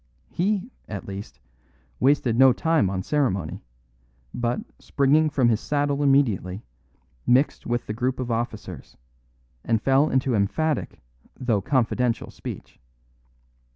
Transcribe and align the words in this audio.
He, 0.31 0.71
at 0.87 1.07
least, 1.07 1.39
wasted 1.99 2.35
no 2.35 2.53
time 2.53 2.89
on 2.89 3.03
ceremony, 3.03 3.61
but, 4.33 4.59
springing 4.79 5.29
from 5.29 5.47
the 5.47 5.55
saddle 5.57 6.01
immediately, 6.01 6.65
mixed 7.27 7.67
with 7.67 7.85
the 7.85 7.93
group 7.93 8.19
of 8.19 8.31
officers, 8.31 8.97
and 9.63 9.79
fell 9.79 10.09
into 10.09 10.33
emphatic 10.33 11.01
though 11.39 11.61
confidential 11.61 12.31
speech. 12.31 12.79